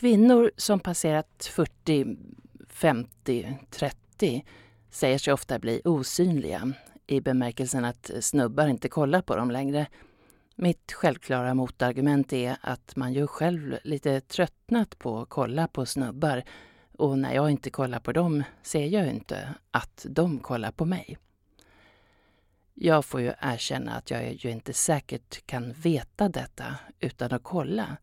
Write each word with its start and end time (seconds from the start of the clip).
Kvinnor 0.00 0.50
som 0.56 0.80
passerat 0.80 1.50
40, 1.50 2.16
50, 2.68 3.58
30 3.70 4.44
säger 4.90 5.18
sig 5.18 5.32
ofta 5.32 5.58
bli 5.58 5.80
osynliga 5.84 6.72
i 7.06 7.20
bemärkelsen 7.20 7.84
att 7.84 8.10
snubbar 8.20 8.68
inte 8.68 8.88
kollar 8.88 9.22
på 9.22 9.36
dem 9.36 9.50
längre. 9.50 9.86
Mitt 10.56 10.92
självklara 10.92 11.54
motargument 11.54 12.32
är 12.32 12.56
att 12.60 12.96
man 12.96 13.12
ju 13.12 13.26
själv 13.26 13.78
lite 13.84 14.20
tröttnat 14.20 14.98
på 14.98 15.20
att 15.20 15.28
kolla 15.28 15.68
på 15.68 15.86
snubbar 15.86 16.42
och 16.98 17.18
när 17.18 17.34
jag 17.34 17.50
inte 17.50 17.70
kollar 17.70 18.00
på 18.00 18.12
dem 18.12 18.42
ser 18.62 18.86
jag 18.86 19.04
ju 19.04 19.10
inte 19.10 19.54
att 19.70 20.06
de 20.08 20.38
kollar 20.38 20.72
på 20.72 20.84
mig. 20.84 21.18
Jag 22.74 23.04
får 23.04 23.20
ju 23.20 23.32
erkänna 23.40 23.92
att 23.92 24.10
jag 24.10 24.32
ju 24.32 24.50
inte 24.50 24.72
säkert 24.72 25.46
kan 25.46 25.72
veta 25.72 26.28
detta 26.28 26.74
utan 27.00 27.32
att 27.32 27.42
kolla. 27.42 27.96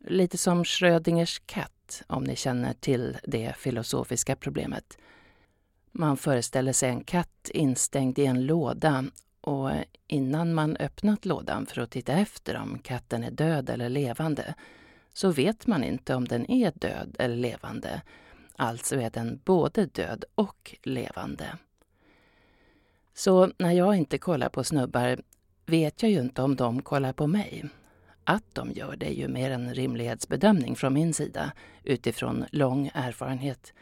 Lite 0.00 0.38
som 0.38 0.64
Schrödingers 0.64 1.42
katt, 1.46 2.02
om 2.06 2.24
ni 2.24 2.36
känner 2.36 2.72
till 2.72 3.16
det 3.24 3.56
filosofiska 3.56 4.36
problemet. 4.36 4.98
Man 5.92 6.16
föreställer 6.16 6.72
sig 6.72 6.88
en 6.88 7.04
katt 7.04 7.50
instängd 7.54 8.18
i 8.18 8.26
en 8.26 8.46
låda 8.46 9.04
och 9.40 9.70
innan 10.06 10.54
man 10.54 10.76
öppnat 10.76 11.24
lådan 11.24 11.66
för 11.66 11.80
att 11.80 11.90
titta 11.90 12.12
efter 12.12 12.56
om 12.56 12.78
katten 12.78 13.24
är 13.24 13.30
död 13.30 13.70
eller 13.70 13.88
levande 13.88 14.54
så 15.12 15.30
vet 15.30 15.66
man 15.66 15.84
inte 15.84 16.14
om 16.14 16.28
den 16.28 16.50
är 16.50 16.72
död 16.74 17.16
eller 17.18 17.36
levande. 17.36 18.02
Alltså 18.56 18.96
är 18.96 19.10
den 19.10 19.40
både 19.44 19.86
död 19.86 20.24
och 20.34 20.76
levande. 20.82 21.58
Så 23.14 23.52
när 23.58 23.72
jag 23.72 23.96
inte 23.96 24.18
kollar 24.18 24.48
på 24.48 24.64
snubbar 24.64 25.20
vet 25.66 26.02
jag 26.02 26.10
ju 26.10 26.20
inte 26.20 26.42
om 26.42 26.56
de 26.56 26.82
kollar 26.82 27.12
på 27.12 27.26
mig. 27.26 27.64
Att 28.30 28.54
de 28.54 28.72
gör 28.72 28.96
det 28.96 29.06
är 29.06 29.14
ju 29.14 29.28
mer 29.28 29.50
en 29.50 29.74
rimlighetsbedömning 29.74 30.76
från 30.76 30.94
min 30.94 31.14
sida 31.14 31.52
utifrån 31.84 32.44
lång 32.50 32.90
erfarenhet. 32.94 33.72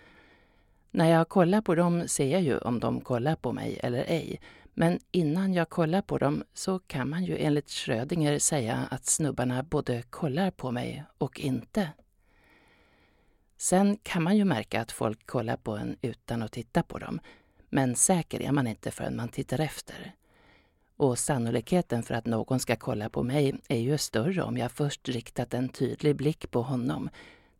När 0.90 1.10
jag 1.10 1.28
kollar 1.28 1.60
på 1.60 1.74
dem 1.74 2.08
ser 2.08 2.26
jag 2.26 2.42
ju 2.42 2.58
om 2.58 2.80
de 2.80 3.00
kollar 3.00 3.36
på 3.36 3.52
mig 3.52 3.80
eller 3.82 4.04
ej. 4.08 4.40
Men 4.74 4.98
innan 5.10 5.54
jag 5.54 5.68
kollar 5.68 6.02
på 6.02 6.18
dem 6.18 6.44
så 6.54 6.78
kan 6.78 7.08
man 7.08 7.24
ju 7.24 7.36
enligt 7.38 7.70
Schrödinger 7.70 8.38
säga 8.38 8.88
att 8.90 9.06
snubbarna 9.06 9.62
både 9.62 10.02
kollar 10.02 10.50
på 10.50 10.70
mig 10.70 11.04
och 11.18 11.40
inte. 11.40 11.88
Sen 13.56 13.98
kan 14.02 14.22
man 14.22 14.36
ju 14.36 14.44
märka 14.44 14.80
att 14.80 14.92
folk 14.92 15.26
kollar 15.26 15.56
på 15.56 15.76
en 15.76 15.96
utan 16.02 16.42
att 16.42 16.52
titta 16.52 16.82
på 16.82 16.98
dem. 16.98 17.20
Men 17.68 17.96
säker 17.96 18.42
är 18.42 18.52
man 18.52 18.66
inte 18.66 18.90
förrän 18.90 19.16
man 19.16 19.28
tittar 19.28 19.60
efter. 19.60 20.14
Och 20.96 21.18
sannolikheten 21.18 22.02
för 22.02 22.14
att 22.14 22.26
någon 22.26 22.60
ska 22.60 22.76
kolla 22.76 23.08
på 23.08 23.22
mig 23.22 23.54
är 23.68 23.78
ju 23.78 23.98
större 23.98 24.42
om 24.42 24.56
jag 24.56 24.72
först 24.72 25.08
riktat 25.08 25.54
en 25.54 25.68
tydlig 25.68 26.16
blick 26.16 26.50
på 26.50 26.62
honom. 26.62 27.10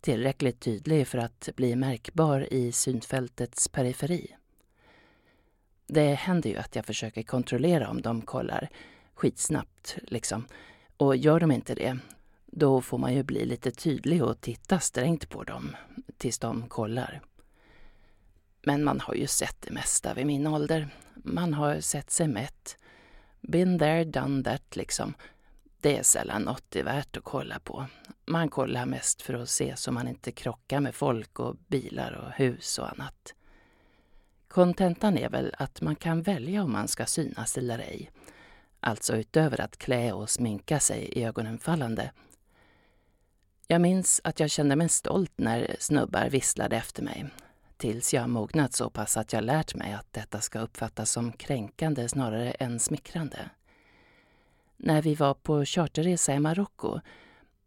Tillräckligt 0.01 0.61
tydlig 0.61 1.09
för 1.09 1.19
att 1.19 1.49
bli 1.57 1.77
märkbar 1.77 2.53
i 2.53 2.73
synfältets 2.73 3.69
periferi. 3.69 4.37
Det 5.87 6.15
händer 6.15 6.51
ju 6.51 6.57
att 6.57 6.77
jag 6.77 6.87
försöker 6.87 7.23
kontrollera 7.23 7.91
om 7.91 8.03
de 8.03 8.23
kollar 8.23 8.69
skitsnabbt, 9.15 9.99
liksom. 10.03 10.47
Och 10.97 11.17
gör 11.17 11.41
de 11.41 11.53
inte 11.53 11.75
det, 11.75 11.99
då 12.47 12.81
får 12.81 12.99
man 12.99 13.15
ju 13.15 13.23
bli 13.23 13.45
lite 13.45 13.71
tydlig 13.71 14.25
och 14.25 14.41
titta 14.41 14.81
strängt 14.81 15.29
på 15.29 15.45
dem 15.45 15.77
tills 16.17 16.39
de 16.39 16.69
kollar. 16.69 17.21
Men 18.63 18.85
man 18.85 19.01
har 19.01 19.15
ju 19.15 19.27
sett 19.27 19.57
det 19.61 19.71
mesta 19.71 20.15
vid 20.15 20.27
min 20.27 20.47
ålder. 20.47 20.89
Man 21.15 21.55
har 21.55 21.81
sett 21.81 22.11
sig 22.11 22.29
mätt. 22.29 22.77
Been 23.41 23.79
there, 23.79 24.05
done 24.05 24.43
that, 24.45 24.77
liksom. 24.77 25.15
Det 25.81 25.97
är 25.97 26.03
sällan 26.03 26.43
något 26.43 26.65
det 26.69 26.81
är 26.81 26.85
värt 26.85 27.17
att 27.17 27.25
kolla 27.25 27.59
på. 27.59 27.87
Man 28.27 28.49
kollar 28.49 28.87
mest 28.87 29.23
för 29.23 29.35
att 29.35 29.49
se 29.49 29.77
så 29.77 29.93
man 29.93 30.09
inte 30.09 30.33
krockar 30.33 30.81
med 30.81 30.95
folk 30.95 31.41
och 31.41 31.57
bilar 31.67 32.13
och 32.13 32.33
hus 32.33 32.79
och 32.79 32.91
annat. 32.93 33.35
Kontentan 34.49 35.19
är 35.19 35.29
väl 35.29 35.55
att 35.59 35.81
man 35.81 35.97
kan 35.97 36.23
välja 36.23 36.63
om 36.63 36.73
man 36.73 36.89
ska 36.89 37.07
synas 37.07 37.59
eller 37.59 37.79
ej. 37.79 38.11
Alltså 38.81 39.17
utöver 39.17 39.61
att 39.61 39.77
klä 39.77 40.13
och 40.13 40.31
sminka 40.31 40.81
sig 40.81 40.99
i 40.99 41.25
ögonenfallande. 41.25 42.11
Jag 43.67 43.81
minns 43.81 44.21
att 44.25 44.41
jag 44.41 44.51
kände 44.51 44.77
mig 44.77 44.89
stolt 44.89 45.33
när 45.37 45.77
snubbar 45.79 46.29
visslade 46.31 46.77
efter 46.77 47.03
mig. 47.03 47.27
Tills 47.77 48.15
jag 48.15 48.31
mognat 48.31 48.73
så 48.73 48.91
pass 48.91 49.17
att 49.17 49.33
jag 49.33 49.45
lärt 49.45 49.75
mig 49.75 49.93
att 49.93 50.13
detta 50.13 50.41
ska 50.41 50.61
uppfattas 50.61 51.11
som 51.11 51.33
kränkande 51.33 52.09
snarare 52.09 52.51
än 52.51 52.81
smickrande. 52.81 53.51
När 54.77 55.03
vi 55.03 55.15
var 55.15 55.35
på 55.35 55.65
charterresa 55.65 56.35
i 56.35 56.39
Marocko, 56.39 57.01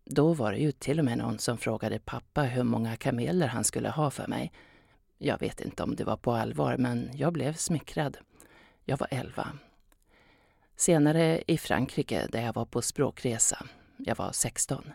då 0.06 0.34
var 0.34 0.52
det 0.52 0.58
ju 0.58 0.72
till 0.72 1.00
och 1.00 1.06
med 1.06 1.18
någon 1.18 1.40
som 1.40 1.58
frågade 1.58 2.00
pappa 2.00 2.42
hur 2.42 2.64
många 2.64 2.96
kameler 2.96 3.48
han 3.48 3.64
skulle 3.64 3.90
ha 3.90 4.12
för 4.12 4.28
mig 4.28 4.52
jag 5.22 5.40
vet 5.40 5.62
inte 5.62 5.84
om 5.84 5.96
det 5.96 6.04
var 6.04 6.18
på 6.18 6.32
allvar, 6.32 6.78
men 6.78 7.10
jag 7.14 7.34
blev 7.34 7.54
smickrad. 7.54 8.18
Jag 8.86 8.98
var 8.98 9.08
elva. 9.12 9.48
Senare 10.76 11.44
i 11.48 11.58
Frankrike, 11.58 12.28
där 12.32 12.42
jag 12.42 12.54
var 12.54 12.66
på 12.66 12.82
språkresa, 12.82 13.66
jag 13.98 14.16
var 14.16 14.32
16. 14.32 14.92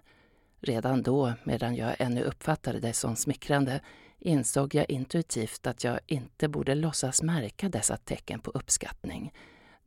Redan 0.61 1.03
då, 1.03 1.33
medan 1.45 1.77
jag 1.77 1.95
ännu 1.99 2.23
uppfattade 2.23 2.81
det 2.81 2.93
som 2.93 3.17
smickrande, 3.17 3.81
insåg 4.25 4.75
jag 4.75 4.91
intuitivt 4.91 5.67
att 5.67 5.85
jag 5.85 6.01
inte 6.07 6.49
borde 6.49 6.75
låtsas 6.75 7.23
märka 7.23 7.69
dessa 7.69 7.97
tecken 7.97 8.41
på 8.41 8.51
uppskattning. 8.51 9.33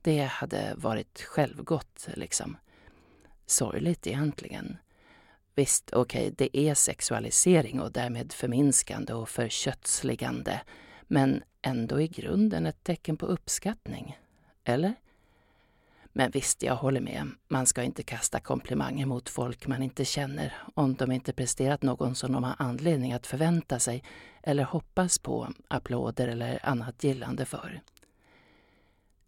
Det 0.02 0.24
hade 0.24 0.74
varit 0.78 1.22
självgott, 1.22 2.08
liksom. 2.14 2.58
Sorgligt 3.46 4.08
egentligen. 4.08 4.78
Visst, 5.56 5.94
okej, 5.94 6.22
okay, 6.22 6.34
det 6.38 6.58
är 6.58 6.74
sexualisering 6.74 7.82
och 7.82 7.92
därmed 7.92 8.34
förminskande 8.34 9.14
och 9.14 9.30
förkötsligande. 9.30 10.62
Men 11.04 11.44
ändå 11.62 12.02
i 12.02 12.08
grunden 12.08 12.66
ett 12.66 12.84
tecken 12.84 13.18
på 13.18 13.26
uppskattning. 13.26 14.18
Eller? 14.64 14.94
Men 16.18 16.32
visst, 16.32 16.64
jag 16.64 16.76
håller 16.76 17.02
med. 17.02 17.30
Man 17.48 17.66
ska 17.66 17.84
inte 17.84 18.04
kasta 18.04 18.40
komplimanger 18.40 19.06
mot 19.06 19.30
folk 19.30 19.68
man 19.68 19.84
inte 19.84 20.06
känner 20.06 20.54
om 20.74 20.94
de 20.94 21.12
inte 21.12 21.34
presterat 21.34 21.82
någon 21.82 22.16
som 22.16 22.32
de 22.32 22.44
har 22.44 22.56
anledning 22.60 23.14
att 23.14 23.28
förvänta 23.28 23.80
sig 23.80 24.04
eller 24.44 24.64
hoppas 24.64 25.20
på 25.20 25.54
applåder 25.68 26.28
eller 26.28 26.60
annat 26.66 27.04
gillande 27.04 27.46
för. 27.46 27.82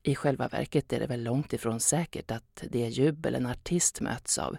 I 0.04 0.16
själva 0.16 0.48
verket 0.48 0.94
är 0.94 1.00
det 1.00 1.08
väl 1.08 1.24
långt 1.24 1.54
ifrån 1.54 1.80
säkert 1.80 2.32
att 2.32 2.64
det 2.70 2.88
jubel 2.88 3.36
en 3.36 3.46
artist 3.46 4.02
möts 4.02 4.38
av 4.38 4.58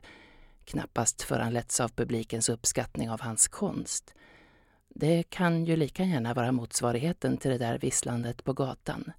knappast 0.65 1.23
föranletts 1.23 1.81
av 1.81 1.89
publikens 1.89 2.49
uppskattning 2.49 3.11
av 3.11 3.21
hans 3.21 3.49
konst. 3.49 4.15
Det 4.89 5.23
kan 5.23 5.65
ju 5.65 5.77
lika 5.77 6.05
gärna 6.05 6.35
vara 6.35 6.53
motsvarigheten 6.53 7.37
till 7.37 7.51
det 7.51 7.59
där 7.59 7.79
visslandet 7.79 8.45
på 8.45 8.53
gatan. 8.53 9.13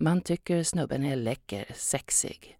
Man 0.00 0.20
tycker 0.20 0.62
snubben 0.62 1.04
är 1.04 1.16
läcker, 1.16 1.66
sexig. 1.74 2.58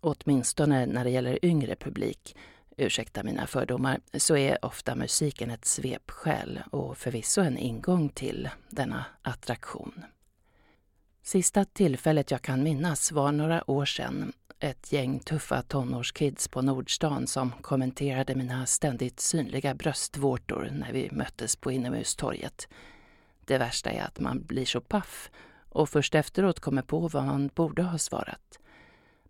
Åtminstone 0.00 0.86
när 0.86 1.04
det 1.04 1.10
gäller 1.10 1.44
yngre 1.44 1.76
publik, 1.76 2.36
ursäkta 2.76 3.22
mina 3.22 3.46
fördomar, 3.46 4.00
så 4.14 4.36
är 4.36 4.64
ofta 4.64 4.94
musiken 4.94 5.50
ett 5.50 5.64
svepskäl 5.64 6.60
och 6.70 6.98
förvisso 6.98 7.40
en 7.40 7.58
ingång 7.58 8.08
till 8.08 8.48
denna 8.70 9.04
attraktion. 9.22 10.04
Sista 11.22 11.64
tillfället 11.64 12.30
jag 12.30 12.42
kan 12.42 12.62
minnas 12.62 13.12
var 13.12 13.32
några 13.32 13.70
år 13.70 13.84
sedan 13.84 14.32
ett 14.58 14.92
gäng 14.92 15.18
tuffa 15.20 15.62
tonårskids 15.62 16.48
på 16.48 16.62
Nordstan 16.62 17.26
som 17.26 17.50
kommenterade 17.50 18.34
mina 18.34 18.66
ständigt 18.66 19.20
synliga 19.20 19.74
bröstvårtor 19.74 20.68
när 20.72 20.92
vi 20.92 21.08
möttes 21.12 21.56
på 21.56 21.72
Inomhustorget. 21.72 22.68
Det 23.44 23.58
värsta 23.58 23.90
är 23.90 24.02
att 24.02 24.20
man 24.20 24.42
blir 24.42 24.64
så 24.64 24.80
paff 24.80 25.30
och 25.70 25.88
först 25.88 26.14
efteråt 26.14 26.60
kommer 26.60 26.82
på 26.82 27.08
vad 27.08 27.24
man 27.24 27.50
borde 27.54 27.82
ha 27.82 27.98
svarat. 27.98 28.58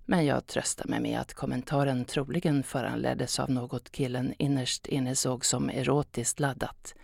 Men 0.05 0.27
jag 0.27 0.47
tröstar 0.47 0.89
mig 0.89 1.01
med 1.01 1.21
att 1.21 1.35
kommentaren 1.35 2.05
troligen 2.05 2.63
föranleddes 2.63 3.41
av 3.41 3.51
något 3.51 3.91
killen 3.91 4.35
innerst 4.39 4.87
inne 4.87 5.17
såg 5.17 5.45
som 5.45 5.71
erotiskt 5.71 6.41
laddat. 6.41 6.95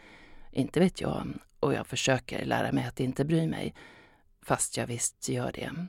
Inte 0.52 0.80
vet 0.80 1.00
jag, 1.00 1.28
och 1.60 1.74
jag 1.74 1.86
försöker 1.86 2.44
lära 2.44 2.72
mig 2.72 2.84
att 2.84 3.00
inte 3.00 3.24
bry 3.24 3.46
mig, 3.46 3.74
fast 4.42 4.76
jag 4.76 4.86
visst 4.86 5.28
gör 5.28 5.52
det 5.52 5.86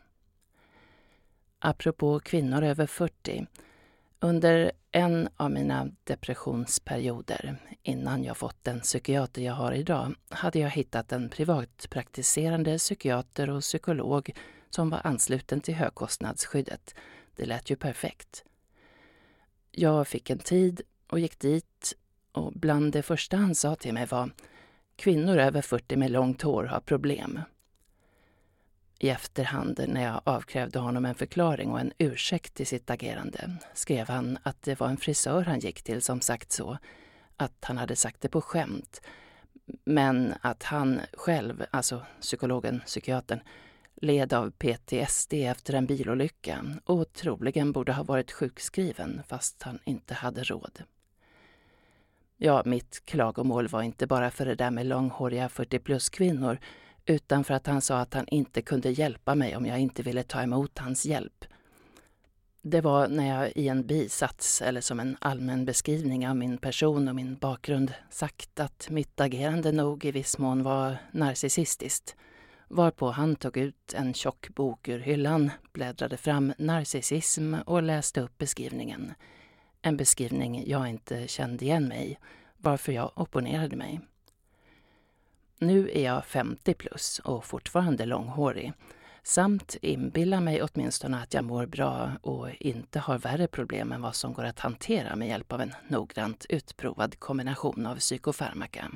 apropå 1.59 2.19
kvinnor 2.19 2.63
över 2.63 2.88
40. 2.88 3.45
Under 4.19 4.71
en 4.91 5.29
av 5.37 5.51
mina 5.51 5.91
depressionsperioder, 6.03 7.57
innan 7.83 8.23
jag 8.23 8.37
fått 8.37 8.63
den 8.63 8.79
psykiater 8.79 9.41
jag 9.41 9.53
har 9.53 9.71
idag, 9.71 10.15
hade 10.29 10.59
jag 10.59 10.69
hittat 10.69 11.11
en 11.11 11.29
privatpraktiserande 11.29 12.77
psykiater 12.77 13.49
och 13.49 13.61
psykolog 13.61 14.31
som 14.69 14.89
var 14.89 15.01
ansluten 15.03 15.61
till 15.61 15.75
högkostnadsskyddet. 15.75 16.95
Det 17.35 17.45
lät 17.45 17.69
ju 17.69 17.75
perfekt. 17.75 18.43
Jag 19.71 20.07
fick 20.07 20.29
en 20.29 20.39
tid 20.39 20.81
och 21.07 21.19
gick 21.19 21.39
dit 21.39 21.93
och 22.31 22.53
bland 22.53 22.93
det 22.93 23.01
första 23.01 23.37
han 23.37 23.55
sa 23.55 23.75
till 23.75 23.93
mig 23.93 24.05
var 24.05 24.31
Kvinnor 24.95 25.37
över 25.37 25.61
40 25.61 25.95
med 25.95 26.11
långt 26.11 26.41
hår 26.41 26.63
har 26.63 26.79
problem. 26.79 27.39
I 28.99 29.09
efterhand, 29.09 29.85
när 29.88 30.03
jag 30.03 30.21
avkrävde 30.23 30.79
honom 30.79 31.05
en 31.05 31.15
förklaring 31.15 31.71
och 31.71 31.79
en 31.79 31.94
ursäkt 31.97 32.53
till 32.53 32.67
sitt 32.67 32.89
agerande, 32.89 33.55
skrev 33.73 34.07
han 34.07 34.38
att 34.44 34.61
det 34.61 34.79
var 34.79 34.88
en 34.88 34.97
frisör 34.97 35.44
han 35.44 35.59
gick 35.59 35.81
till 35.81 36.01
som 36.01 36.21
sagt 36.21 36.51
så, 36.51 36.77
att 37.38 37.57
han 37.61 37.77
hade 37.77 37.95
sagt 37.95 38.21
det 38.21 38.29
på 38.29 38.41
skämt. 38.41 39.01
Men 39.83 40.33
att 40.41 40.63
han 40.63 40.99
själv, 41.13 41.65
alltså 41.71 42.01
psykologen, 42.21 42.81
psykiatern, 42.85 43.39
led 43.95 44.33
av 44.33 44.51
PTSD 44.51 45.33
efter 45.33 45.73
en 45.73 45.85
bilolycka 45.85 46.65
och 46.85 47.13
troligen 47.13 47.71
borde 47.71 47.93
ha 47.93 48.03
varit 48.03 48.31
sjukskriven 48.31 49.21
fast 49.27 49.63
han 49.63 49.79
inte 49.85 50.13
hade 50.13 50.43
råd. 50.43 50.83
Ja, 52.38 52.61
mitt 52.65 53.05
klagomål 53.05 53.67
var 53.67 53.81
inte 53.81 54.07
bara 54.07 54.31
för 54.31 54.45
det 54.45 54.55
där 54.55 54.71
med 54.71 54.85
långhåriga 54.85 55.50
40 55.50 55.79
plus-kvinnor 55.79 56.59
utan 57.07 57.44
för 57.44 57.54
att 57.54 57.68
han 57.68 57.81
sa 57.81 58.00
att 58.00 58.13
han 58.13 58.27
inte 58.27 58.62
kunde 58.62 58.89
hjälpa 58.89 59.36
mig 59.36 59.56
om 59.56 59.65
jag 59.65 59.80
inte 59.80 60.04
ville 60.04 60.24
ta 60.24 60.42
emot 60.42 60.77
hans 60.77 61.06
hjälp. 61.06 61.45
Det 62.62 62.81
var 62.81 63.07
när 63.07 63.27
jag 63.27 63.51
i 63.56 63.68
en 63.68 63.88
bisats, 63.88 64.62
eller 64.62 64.81
som 64.81 65.00
en 65.00 65.18
allmän 65.21 65.65
beskrivning 65.65 66.27
av 66.27 66.36
min 66.36 66.57
person 66.57 67.07
och 67.07 67.15
min 67.15 67.36
bakgrund, 67.36 67.94
sagt 68.09 68.59
att 68.59 68.89
mitt 68.89 69.19
agerande 69.19 69.71
nog 69.71 70.06
i 70.06 70.12
viss 70.12 70.38
mån 70.38 70.63
var 70.63 70.98
narcissistiskt. 71.12 72.15
Varpå 72.68 73.12
han 73.12 73.36
tog 73.36 73.57
ut 73.57 73.94
en 73.94 74.13
tjock 74.13 74.50
bok 74.50 74.88
ur 74.88 75.00
hyllan, 75.00 75.51
bläddrade 75.74 76.18
fram 76.18 76.53
narcissism 76.57 77.56
och 77.65 77.83
läste 77.83 78.21
upp 78.21 78.38
beskrivningen. 78.38 79.13
En 79.81 79.98
beskrivning 79.98 80.63
jag 80.68 80.89
inte 80.89 81.27
kände 81.27 81.65
igen 81.65 81.88
mig 81.88 82.12
i, 82.12 82.18
varför 82.57 82.92
jag 82.92 83.12
opponerade 83.15 83.75
mig. 83.75 84.00
Nu 85.59 85.89
är 85.94 86.04
jag 86.04 86.25
50 86.25 86.74
plus 86.74 87.19
och 87.19 87.45
fortfarande 87.45 88.06
långhårig 88.06 88.74
samt 89.24 89.77
inbillar 89.81 90.42
mig 90.42 90.62
åtminstone 90.62 91.21
att 91.21 91.33
jag 91.33 91.44
mår 91.44 91.65
bra 91.65 92.12
och 92.21 92.50
inte 92.59 93.00
har 93.00 93.18
värre 93.18 93.48
problem 93.48 93.92
än 93.92 94.01
vad 94.01 94.15
som 94.15 94.33
går 94.33 94.44
att 94.44 94.59
hantera 94.59 95.15
med 95.15 95.27
hjälp 95.27 95.54
av 95.54 95.62
en 95.62 95.74
noggrant 95.88 96.45
utprovad 96.50 97.19
kombination 97.19 97.86
av 97.86 97.95
psykofarmaka. 97.95 98.92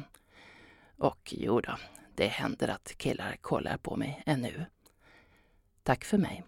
Och 0.97 1.33
jo 1.37 1.61
då, 1.61 1.77
det 2.15 2.27
händer 2.27 2.67
att 2.67 2.97
killar 2.97 3.35
kollar 3.41 3.77
på 3.77 3.95
mig 3.95 4.23
ännu. 4.25 4.65
Tack 5.83 6.03
för 6.03 6.17
mig. 6.17 6.43